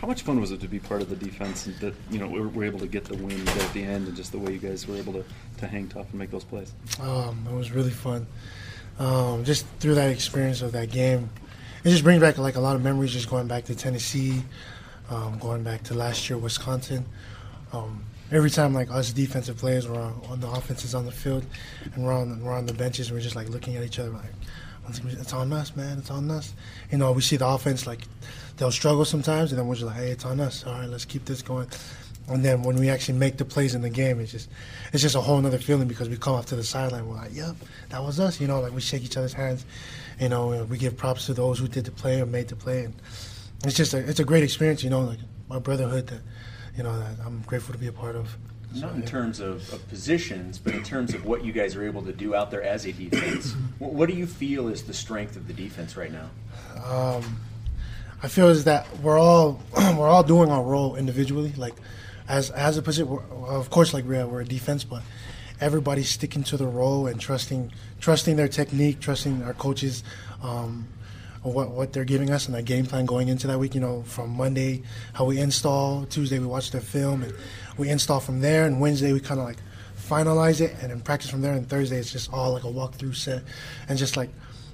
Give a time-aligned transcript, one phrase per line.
[0.00, 2.26] How much fun was it to be part of the defense and that you know
[2.26, 4.58] we were able to get the win at the end and just the way you
[4.58, 5.24] guys were able to,
[5.58, 6.72] to hang tough and make those plays?
[7.00, 8.26] Um, it was really fun.
[8.98, 11.28] Um, just through that experience of that game,
[11.84, 13.12] it just brings back like a lot of memories.
[13.12, 14.42] Just going back to Tennessee,
[15.10, 17.04] um, going back to last year Wisconsin.
[17.74, 21.44] Um, every time like us defensive players were on, on the offenses on the field,
[21.94, 24.10] and we're on we're on the benches, and we're just like looking at each other
[24.10, 24.32] like,
[24.98, 26.54] it's on us, man, it's on us.
[26.90, 28.00] You know, we see the offense like
[28.56, 30.64] they'll struggle sometimes, and then we're just like, hey, it's on us.
[30.66, 31.68] All right, let's keep this going.
[32.28, 34.48] And then when we actually make the plays in the game, it's just
[34.92, 37.34] it's just a whole other feeling because we come off to the sideline, we're like,
[37.34, 37.56] yep,
[37.88, 38.40] that was us.
[38.40, 39.64] You know, like we shake each other's hands.
[40.20, 42.84] You know, we give props to those who did the play or made the play,
[42.84, 42.94] and
[43.64, 44.84] it's just a it's a great experience.
[44.84, 46.20] You know, like my brotherhood that
[46.76, 48.36] you know that I'm grateful to be a part of.
[48.74, 52.02] Not in terms of, of, positions, but in terms of what you guys are able
[52.02, 53.52] to do out there as a defense.
[53.78, 56.30] what do you feel is the strength of the defense right now?
[56.84, 57.40] Um,
[58.22, 61.52] I feel is that we're all we're all doing our role individually.
[61.56, 61.74] Like
[62.28, 65.02] as as a position, of course, like we're, we're a defense, but
[65.60, 70.04] everybody's sticking to the role and trusting trusting their technique, trusting our coaches.
[70.42, 70.88] Um,
[71.42, 73.74] what what they're giving us and that game plan going into that week.
[73.74, 74.82] You know, from Monday
[75.14, 77.34] how we install, Tuesday we watch the film and
[77.78, 79.58] we install from there, and Wednesday we kind of like
[79.96, 81.54] finalize it and then practice from there.
[81.54, 83.42] And Thursday it's just all like a walkthrough set,
[83.88, 84.30] and just like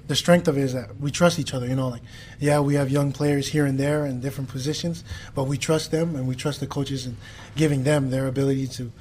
[0.07, 1.67] the strength of it is that we trust each other.
[1.67, 2.01] You know, like
[2.39, 5.03] yeah, we have young players here and there in different positions,
[5.35, 7.15] but we trust them and we trust the coaches and
[7.55, 8.91] giving them their ability to,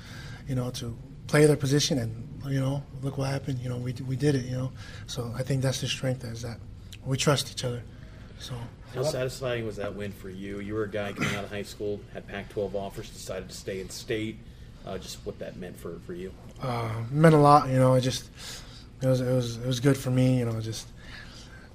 [0.46, 1.98] you know, to play their position.
[1.98, 3.58] And you know, look what happened.
[3.58, 4.44] You know, we we did it.
[4.44, 4.72] You know,
[5.08, 6.58] so I think that's the strength is that
[7.06, 7.82] we trust each other.
[8.38, 8.54] So.
[8.94, 10.60] How satisfying was that win for you?
[10.60, 13.80] You were a guy coming out of high school, had Pac-12 offers, decided to stay
[13.80, 14.38] in state.
[14.86, 16.32] Uh, just what that meant for, for you.
[16.62, 17.68] Uh, meant a lot.
[17.68, 18.30] You know, it just
[19.02, 20.38] it was it was it was good for me.
[20.38, 20.86] You know, just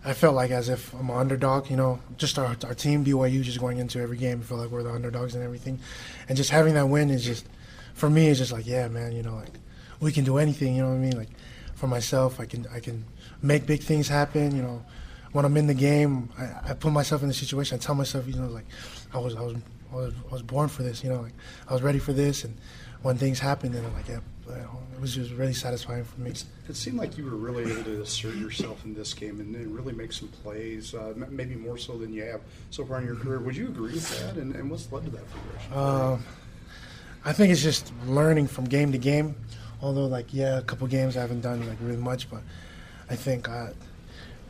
[0.06, 1.70] I felt like as if I'm an underdog.
[1.70, 4.70] You know, just our our team BYU just going into every game, I feel like
[4.70, 5.80] we're the underdogs and everything,
[6.30, 7.46] and just having that win is just
[7.94, 8.28] for me.
[8.28, 9.12] It's just like yeah, man.
[9.12, 9.54] You know, like
[10.00, 10.76] we can do anything.
[10.76, 11.18] You know what I mean?
[11.18, 11.30] Like
[11.76, 13.06] for myself, I can I can
[13.42, 14.56] make big things happen.
[14.56, 14.86] You know,
[15.34, 17.76] when I'm in the game, I, I put myself in the situation.
[17.76, 18.66] I tell myself, you know, like
[19.14, 19.56] I was I was
[19.92, 21.04] I was, I was born for this.
[21.04, 21.34] You know, like
[21.68, 22.58] I was ready for this, and
[23.02, 24.20] when things happen, then I'm like, yeah,
[24.50, 26.32] it was just really satisfying for me.
[26.70, 29.76] It seemed like you were really able to assert yourself in this game and, and
[29.76, 33.16] really make some plays, uh, maybe more so than you have so far in your
[33.16, 33.40] career.
[33.40, 34.36] Would you agree with that?
[34.40, 35.74] And, and what's led to that progression?
[35.74, 36.20] Uh,
[37.26, 39.36] I think it's just learning from game to game.
[39.82, 42.44] Although, like, yeah, a couple games I haven't done like really much, but
[43.10, 43.70] I think, uh,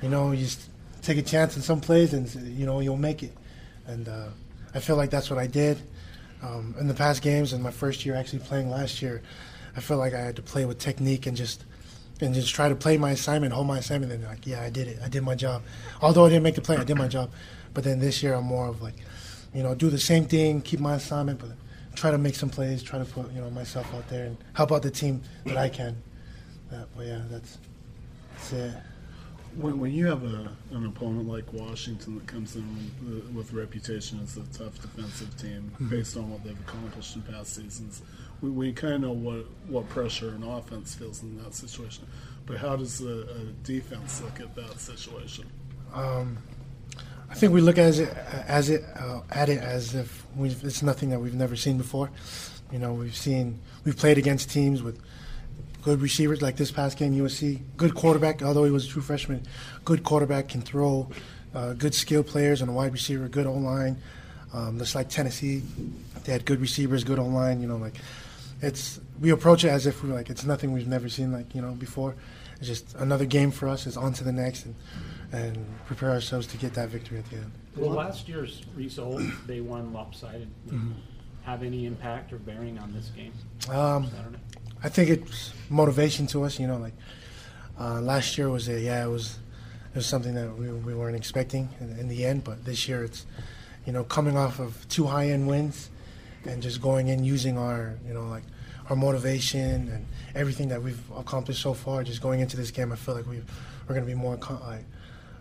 [0.02, 0.70] you know, you just
[1.02, 3.34] take a chance in some plays and you know you'll make it.
[3.88, 4.28] And uh,
[4.74, 5.82] I feel like that's what I did
[6.42, 7.54] um, in the past games.
[7.54, 9.22] In my first year, actually playing last year,
[9.76, 11.66] I felt like I had to play with technique and just
[12.22, 14.12] and just try to play my assignment, hold my assignment.
[14.12, 15.00] And like, yeah, I did it.
[15.04, 15.64] I did my job.
[16.02, 17.32] Although I didn't make the play, I did my job.
[17.74, 18.96] But then this year, I'm more of like,
[19.54, 21.50] you know, do the same thing, keep my assignment, but
[21.96, 24.72] try to make some plays, try to put you know myself out there and help
[24.72, 25.96] out the team that I can.
[26.72, 27.58] Uh, but yeah, that's
[28.34, 28.74] that's it.
[29.56, 34.20] When, when you have a, an opponent like Washington that comes in with, with reputation
[34.24, 35.90] as a tough defensive team, mm-hmm.
[35.90, 38.02] based on what they've accomplished in past seasons,
[38.42, 42.06] we, we kind of know what, what pressure an offense feels in that situation.
[42.46, 45.46] But how does a, a defense look at that situation?
[45.94, 46.38] Um,
[47.30, 48.10] I think we look at it
[48.48, 52.12] as it uh, at it as if it's nothing that we've never seen before.
[52.72, 55.02] You know, we've seen we've played against teams with
[55.82, 57.62] good receivers like this past game, USC.
[57.78, 59.44] Good quarterback, although he was a true freshman.
[59.86, 61.10] Good quarterback can throw.
[61.54, 63.28] Uh, good skill players and a wide receiver.
[63.28, 63.98] Good O line.
[64.54, 65.64] Um, just like Tennessee,
[66.24, 67.62] they had good receivers, good O line.
[67.62, 67.96] You know, like
[68.62, 71.62] it's we approach it as if we're like it's nothing we've never seen like you
[71.62, 72.16] know before.
[72.60, 73.88] It's just another game for us.
[73.88, 74.76] It's on to the next and
[75.32, 77.52] and prepare ourselves to get that victory at the end.
[77.76, 80.50] Well, last year's result, they won lopsided.
[80.68, 80.92] Mm-hmm.
[81.44, 83.34] Have any impact or bearing on this game?
[83.70, 84.10] Um,
[84.84, 86.60] I think it's motivation to us.
[86.60, 86.94] You know, like
[87.80, 89.38] uh, last year was a yeah, it was
[89.94, 92.44] it was something that we, we weren't expecting in, in, the end.
[92.44, 93.26] But this year, it's
[93.86, 95.90] you know coming off of two high end wins
[96.46, 98.44] and just going in using our you know like
[98.90, 102.04] our motivation and everything that we've accomplished so far.
[102.04, 103.42] Just going into this game, I feel like we
[103.88, 104.86] we're going to be more like,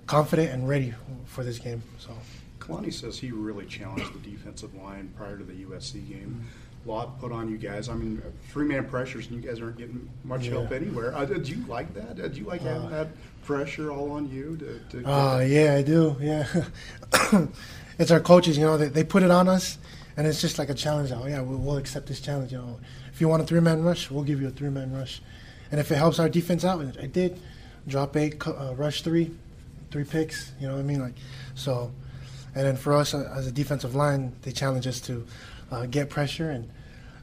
[0.07, 0.93] confident and ready
[1.27, 1.83] for this game.
[1.99, 2.11] So.
[2.59, 6.43] Kalani says he really challenged the defensive line prior to the USC game.
[6.43, 7.89] Mm-hmm lot put on you guys.
[7.89, 10.53] I mean, three man pressures, and you guys aren't getting much yeah.
[10.53, 11.15] help anywhere.
[11.15, 12.17] Uh, did you like that?
[12.17, 13.09] Did you like having uh, that
[13.45, 14.57] pressure all on you?
[14.57, 16.17] To, to uh, yeah, I do.
[16.21, 16.47] Yeah,
[17.99, 18.57] it's our coaches.
[18.57, 19.79] You know, they, they put it on us,
[20.17, 21.13] and it's just like a challenge.
[21.13, 22.53] Oh yeah, we'll, we'll accept this challenge.
[22.53, 22.81] You know,
[23.13, 25.23] if you want a three man rush, we'll give you a three man rush,
[25.71, 27.41] and if it helps our defense out, and it did.
[27.89, 29.31] Drop eight, uh, rush three,
[29.91, 30.53] three picks.
[30.61, 31.01] You know what I mean?
[31.01, 31.15] Like,
[31.55, 31.91] so
[32.55, 35.27] and then for us uh, as a defensive line, they challenge us to
[35.71, 36.71] uh, get pressure and.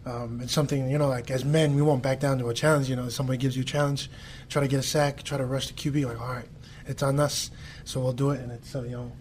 [0.05, 2.89] Um, it's something you know, like as men, we won't back down to a challenge.
[2.89, 4.09] You know, if somebody gives you a challenge,
[4.47, 6.05] try to get a sack, try to rush the QB.
[6.05, 6.47] Like, all right,
[6.85, 7.51] it's on us,
[7.83, 8.39] so we'll do it.
[8.39, 9.11] And it's uh, you know,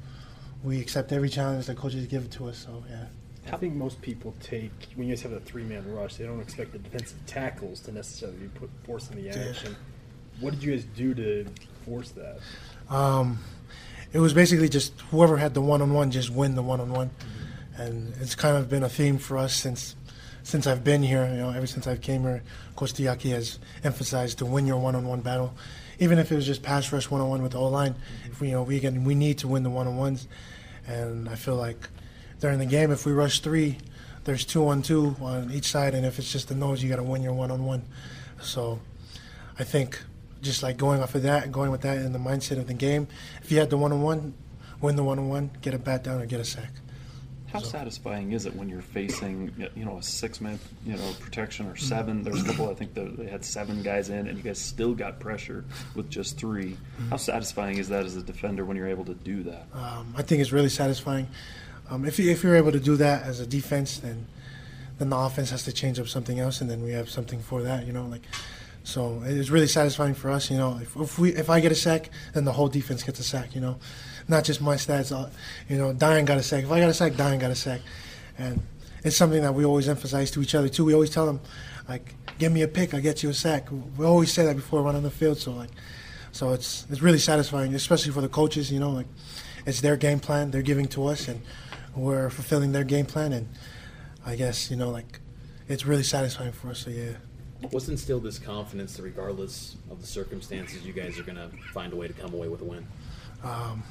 [0.63, 2.59] we accept every challenge that coaches give to us.
[2.59, 3.07] So yeah.
[3.53, 6.41] I think most people take when you guys have a three man rush, they don't
[6.41, 9.77] expect the defensive tackles to necessarily be put forcing the action.
[10.41, 11.47] What did you guys do to
[11.85, 12.39] force that?
[12.95, 13.39] Um,
[14.13, 16.93] it was basically just whoever had the one on one just win the one on
[16.93, 17.11] one,
[17.77, 19.97] and it's kind of been a theme for us since
[20.43, 21.27] since I've been here.
[21.27, 22.43] You know, ever since I've came here,
[22.77, 25.55] Coach Tuiaki has emphasized to win your one on one battle,
[25.99, 27.95] even if it was just pass rush one on one with the O line.
[27.95, 28.33] Mm-hmm.
[28.33, 30.29] If we you know we can we need to win the one on ones,
[30.87, 31.89] and I feel like
[32.41, 33.79] during the game if we rush three,
[34.25, 36.97] there's two on two on each side, and if it's just the nose, you got
[36.97, 37.85] to win your one on one.
[38.41, 38.81] So,
[39.59, 40.03] I think
[40.43, 43.09] just like going off of that, going with that in the mindset of the game.
[43.43, 44.35] If you had the one on one,
[44.81, 46.71] win the one on one, get a bat down or get a sack.
[47.63, 51.77] How satisfying is it when you're facing, you know, a six-man, you know, protection or
[51.77, 52.23] seven?
[52.23, 52.71] There's a couple.
[52.71, 55.65] I think that they had seven guys in, and you guys still got pressure
[55.95, 56.77] with just 3
[57.11, 59.67] How satisfying is that as a defender when you're able to do that?
[59.73, 61.29] Um, I think it's really satisfying.
[61.89, 64.27] Um, if you, if you're able to do that as a defense, then
[64.99, 67.63] then the offense has to change up something else, and then we have something for
[67.63, 67.87] that.
[67.87, 68.23] You know, like
[68.87, 70.49] so it's really satisfying for us.
[70.49, 73.19] You know, if, if we if I get a sack, then the whole defense gets
[73.19, 73.55] a sack.
[73.55, 73.79] You know,
[74.29, 75.13] not just my stats.
[75.13, 75.31] Uh,
[75.69, 76.65] you know, Diane got a sack.
[76.65, 77.81] If I got a sack, Diane got a sack,
[78.39, 78.61] and
[79.05, 80.85] it's something that we always emphasize to each other too.
[80.85, 81.41] We always tell them,
[81.89, 83.69] like, give me a pick, I get you a sack.
[83.97, 85.39] We always say that before we run on the field.
[85.39, 85.71] So like,
[86.33, 88.71] so it's it's really satisfying, especially for the coaches.
[88.71, 89.07] You know, like
[89.65, 91.41] it's their game plan they're giving to us, and
[91.95, 93.33] we're fulfilling their game plan.
[93.33, 93.49] And
[94.25, 95.21] I guess you know, like,
[95.69, 96.81] it's really satisfying for us.
[96.81, 97.13] So yeah.
[97.71, 101.91] What's instilled this confidence that regardless of the circumstances, you guys are going to find
[101.93, 102.87] a way to come away with a win?
[103.43, 103.83] Um,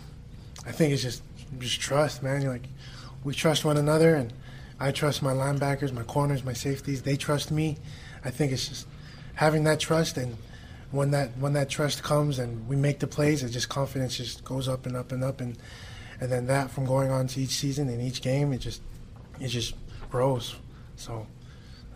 [0.65, 1.21] I think it's just
[1.59, 2.41] just trust, man.
[2.41, 2.67] You're like
[3.23, 4.33] we trust one another, and
[4.79, 7.01] I trust my linebackers, my corners, my safeties.
[7.01, 7.77] They trust me.
[8.23, 8.87] I think it's just
[9.35, 10.37] having that trust, and
[10.91, 14.43] when that when that trust comes and we make the plays, it just confidence just
[14.43, 15.57] goes up and up and up, and
[16.19, 18.81] and then that from going on to each season and each game, it just
[19.39, 19.75] it just
[20.09, 20.55] grows.
[20.95, 21.27] So.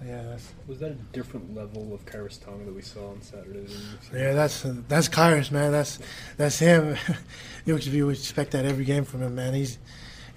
[0.06, 3.66] Yeah, that's, Was that a different level of Khyiris Tonga that we saw on Saturday?
[4.14, 5.72] Yeah, that's that's Khyiris, man.
[5.72, 6.00] That's
[6.38, 6.96] that's him.
[7.66, 7.74] you
[8.06, 9.54] would expect that every game from him, man.
[9.54, 9.78] He's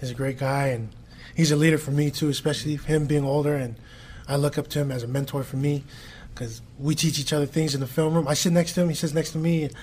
[0.00, 0.88] he's a great guy, and
[1.36, 3.76] he's a leader for me too, especially him being older, and
[4.26, 5.84] I look up to him as a mentor for me
[6.34, 8.26] because we teach each other things in the film room.
[8.26, 9.64] I sit next to him, he sits next to me.
[9.64, 9.74] And,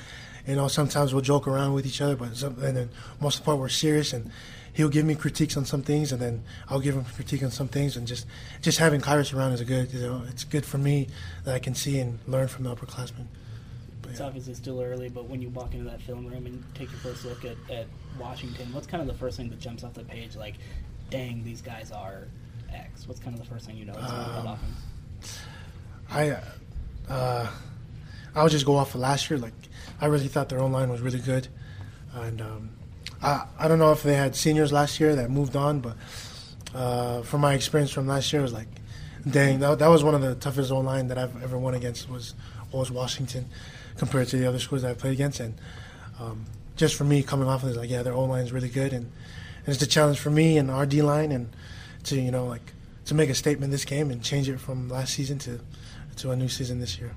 [0.48, 2.90] you know, sometimes we'll joke around with each other, but some, and then
[3.20, 4.32] most of the part we're serious, and
[4.80, 7.68] he'll give me critiques on some things, and then I'll give him critique on some
[7.68, 8.26] things, and just
[8.62, 9.92] just having Khyiris around is a good.
[9.92, 11.10] You know, it's good for me
[11.44, 13.28] that I can see and learn from the upperclassmen.
[14.02, 14.28] But, It's yeah.
[14.28, 17.26] obviously still early, but when you walk into that film room and take your first
[17.26, 17.88] look at, at
[18.18, 20.38] Washington, what's kind of the first thing that jumps off the page?
[20.38, 20.56] Like,
[21.10, 22.30] dang, these guys are
[22.74, 23.06] X.
[23.06, 24.60] What's kind of the first thing you notice about that Um?
[26.10, 26.38] I
[27.10, 27.48] uh,
[28.34, 29.40] I'll just go off of last year.
[29.40, 29.52] Like
[30.00, 31.50] I really thought their own line was really good,
[32.14, 32.70] and um,
[33.22, 35.96] I I don't know if they had seniors last year that moved on, but
[36.74, 38.68] uh, from my experience from last year, it was like,
[39.30, 42.10] dang, that, that was one of the toughest O line that I've ever won against
[42.10, 42.36] was
[42.72, 43.46] was Washington,
[43.98, 45.56] compared to the other schools that I played against, and
[46.20, 46.46] um,
[46.76, 48.94] just for me coming off of this, like yeah, their O line is really good,
[48.94, 49.12] and,
[49.66, 51.50] and it's a challenge for me and our D line, and
[52.06, 52.74] to you know like
[53.06, 55.60] to make a statement this game and change it from last season to
[56.18, 57.16] to a new season this year.